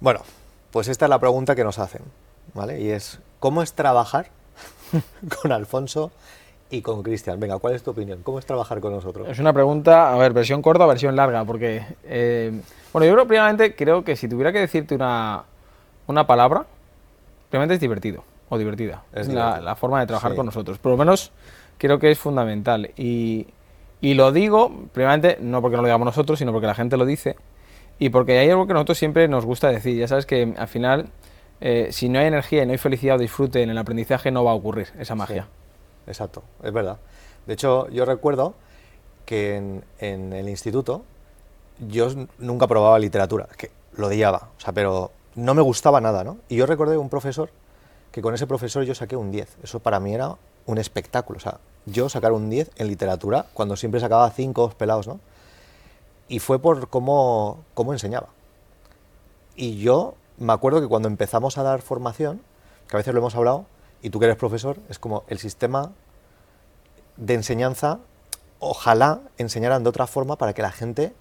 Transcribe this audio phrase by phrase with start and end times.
[0.00, 0.20] Bueno,
[0.70, 2.02] pues esta es la pregunta que nos hacen,
[2.54, 2.80] ¿vale?
[2.80, 4.28] Y es, ¿cómo es trabajar
[5.42, 6.10] con Alfonso
[6.70, 7.38] y con Cristian?
[7.40, 8.20] Venga, ¿cuál es tu opinión?
[8.22, 9.28] ¿Cómo es trabajar con nosotros?
[9.28, 12.52] Es una pregunta, a ver, versión corta o versión larga, porque, eh,
[12.92, 15.44] bueno, yo creo, primeramente, creo que si tuviera que decirte una,
[16.06, 16.64] una palabra,
[17.50, 19.02] primeramente es divertido o divertida.
[19.12, 20.36] Es la, forma de trabajar Sí.
[20.36, 20.78] con nosotros.
[20.78, 21.30] Por lo menos
[21.78, 22.90] creo que es fundamental.
[22.96, 23.46] Y,
[24.00, 27.04] y lo digo, primeramente, no porque no lo digamos nosotros, sino porque la gente lo
[27.04, 27.36] dice.
[28.00, 29.96] Y porque hay algo que nosotros siempre nos gusta decir.
[29.96, 31.10] Ya sabes que al final,
[31.60, 34.42] eh, si no hay energía y no hay felicidad o disfrute en el aprendizaje, no
[34.42, 35.46] va a ocurrir esa magia.
[36.06, 36.96] Exacto, es verdad.
[37.46, 38.54] De hecho, yo recuerdo
[39.26, 41.04] que en, en el instituto
[41.88, 42.08] yo
[42.38, 46.38] nunca probaba literatura, que lo odiaba, o sea, pero no me gustaba nada, ¿no?
[46.48, 47.50] Y yo recordé un profesor
[48.12, 49.58] que con ese profesor yo saqué un 10.
[49.62, 53.76] Eso para mí era un espectáculo, o sea, yo sacar un 10 en literatura cuando
[53.76, 55.20] siempre sacaba 5 pelados, ¿no?
[56.30, 58.28] Y fue por cómo, cómo enseñaba.
[59.56, 62.40] Y yo me acuerdo que cuando empezamos a dar formación,
[62.86, 63.66] que a veces lo hemos hablado,
[64.00, 65.90] y tú que eres profesor, es como el sistema
[67.16, 67.98] de enseñanza,
[68.60, 71.12] ojalá enseñaran de otra forma para que la gente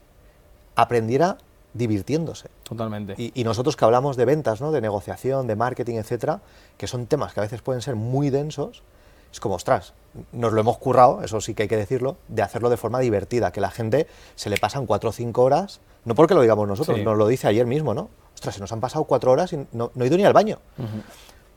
[0.76, 1.40] aprendiera
[1.74, 2.50] divirtiéndose.
[2.62, 3.16] Totalmente.
[3.18, 4.72] Y, y nosotros que hablamos de ventas, ¿no?
[4.72, 6.42] de negociación, de marketing, etcétera,
[6.78, 8.84] que son temas que a veces pueden ser muy densos,
[9.32, 9.96] es como, ostras,
[10.32, 13.52] nos lo hemos currado, eso sí que hay que decirlo, de hacerlo de forma divertida,
[13.52, 16.98] que la gente se le pasan cuatro o cinco horas, no porque lo digamos nosotros,
[16.98, 17.04] Sí.
[17.04, 18.10] nos lo dice ayer mismo, ¿no?
[18.34, 20.60] Ostras, se nos han pasado cuatro horas y no, no he ido ni al baño.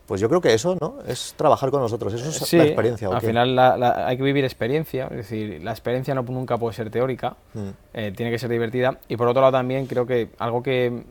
[0.05, 0.95] Pues yo creo que eso, ¿no?
[1.07, 3.09] Es trabajar con nosotros, eso es Sí, la experiencia.
[3.09, 3.27] ¿o al qué?
[3.27, 6.89] final la- la- hay que vivir experiencia, es decir, la experiencia no, nunca puede ser
[6.89, 7.69] teórica, Mm.
[7.93, 8.99] eh, tiene que ser divertida.
[9.07, 11.03] Y por otro lado también creo que algo que,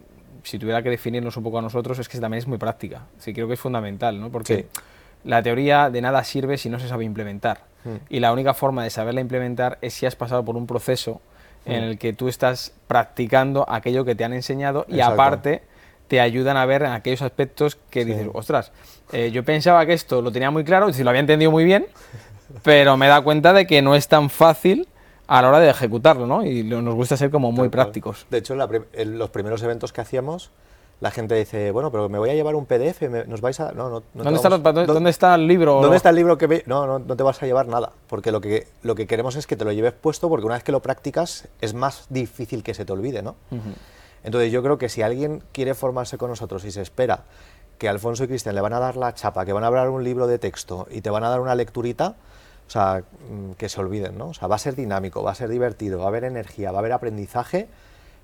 [0.42, 3.06] si tuviera que definirnos un poco a nosotros, es que también es muy práctica.
[3.16, 4.30] Sí, creo que es fundamental, ¿no?
[4.30, 4.80] Porque Sí.
[5.24, 7.60] La teoría de nada sirve si no se sabe implementar.
[7.84, 7.90] Mm.
[8.10, 11.20] Y la única forma de saberla implementar es si has pasado por un proceso
[11.64, 11.84] en Mm.
[11.84, 15.14] el que tú estás practicando aquello que te han enseñado y Exacto.
[15.14, 15.62] aparte
[16.08, 18.10] te ayudan a ver en aquellos aspectos que Sí.
[18.10, 18.72] dices, ostras,
[19.12, 21.86] eh, yo pensaba que esto lo tenía muy claro, si lo había entendido muy bien,
[22.62, 24.88] pero me da cuenta de que no es tan fácil
[25.26, 26.44] a la hora de ejecutarlo, ¿no?
[26.44, 27.70] Y lo- nos gusta ser como muy Tal cual.
[27.70, 28.26] prácticos.
[28.28, 30.50] De hecho, en, la prim- en los primeros eventos que hacíamos,
[31.02, 33.72] la gente dice, bueno, pero me voy a llevar un PDF, me- nos vais a...
[33.72, 35.80] No, no, ¿Dónde, está, vamos- los- dónde, ¿Dó- dónde está el libro?
[35.82, 36.62] ¿Dónde está el libro que?
[36.66, 39.48] No, no, no te vas a llevar nada, porque lo que, lo que queremos es
[39.48, 42.72] que te lo lleves puesto, porque una vez que lo practicas es más difícil que
[42.72, 43.34] se te olvide, ¿no?
[44.24, 47.24] Entonces yo creo que si alguien quiere formarse con nosotros y se espera
[47.78, 50.04] que Alfonso y Cristian le van a dar la chapa, que van a hablar un
[50.04, 52.14] libro de texto y te van a dar una lecturita,
[52.68, 54.28] o sea, mm, que se olviden, ¿no?
[54.28, 56.78] O sea, va a ser dinámico, va a ser divertido, va a haber energía, va
[56.78, 57.66] a haber aprendizaje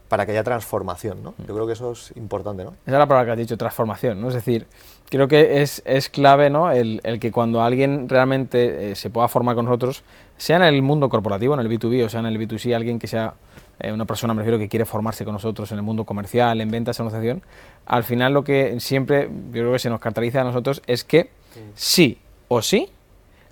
[0.08, 1.34] para que haya transformación, ¿no?
[1.46, 2.70] Yo creo que eso es importante, ¿no?
[2.70, 4.28] Esa es la palabra que has dicho, transformación, ¿no?
[4.28, 4.66] Es decir,
[5.10, 6.70] creo que es, es clave, ¿no?
[6.72, 10.02] El, el que cuando alguien realmente eh, se pueda formar con nosotros,
[10.38, 13.06] sea en el mundo corporativo, en el B2B, o sea en el B2C, alguien que
[13.06, 13.34] sea
[13.80, 16.70] eh, una persona, me refiero, que quiere formarse con nosotros en el mundo comercial, en
[16.70, 17.42] ventas, en negociación,
[17.86, 21.30] al final lo que siempre, yo creo que se nos caracteriza a nosotros es que
[21.74, 22.88] sí o sí,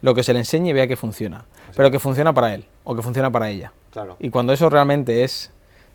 [0.03, 1.44] lo que se le enseñe vea que funciona,
[1.77, 3.73] pero que funciona para él o que funciona para ella.
[3.93, 4.17] Claro.
[4.19, 5.50] Y cuando eso realmente es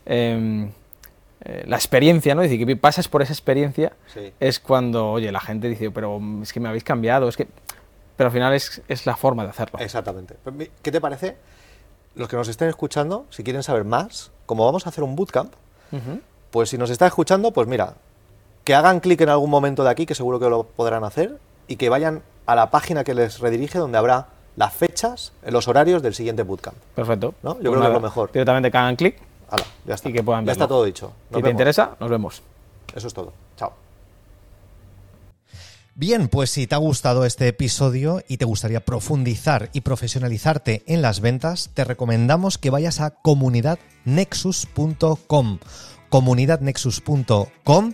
[0.05, 0.71] em,
[1.43, 2.41] eh, la experiencia, ¿no?
[2.43, 4.31] Es decir, que pasas por esa experiencia, Sí.
[4.39, 7.47] es cuando, oye, la gente dice, pero es que me habéis cambiado, es que...
[8.17, 9.79] Pero al final es, es la forma de hacerlo.
[9.79, 10.35] Exactamente.
[10.43, 11.37] Pues, ¿Qué te parece?
[12.13, 15.53] Los que nos estén escuchando, si quieren saber más, como vamos a hacer un bootcamp.
[16.51, 17.95] Pues si nos está escuchando, pues mira,
[18.63, 21.77] que hagan clic en algún momento de aquí, que seguro que lo podrán hacer, y
[21.77, 26.13] que vayan a la página que les redirige donde habrá las fechas, los horarios del
[26.13, 26.75] siguiente bootcamp.
[26.95, 27.33] Perfecto.
[27.41, 27.53] ¿No?
[27.55, 28.31] Yo Pues creo que es lo mejor.
[28.31, 29.15] Directamente que hagan clic
[29.51, 30.09] Hala, ya está.
[30.09, 30.63] y que puedan ya verlo.
[30.63, 31.11] está todo dicho.
[31.29, 32.41] Nos si te interesa, nos vemos.
[32.95, 33.33] Eso es todo.
[33.57, 33.73] Chao.
[35.93, 41.01] Bien, pues si te ha gustado este episodio y te gustaría profundizar y profesionalizarte en
[41.01, 45.59] las ventas, te recomendamos que vayas a comunidadnexus.com,
[46.09, 47.93] comunidadnexus.com